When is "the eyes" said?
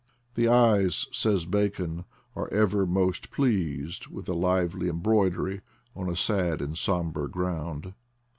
0.33-1.05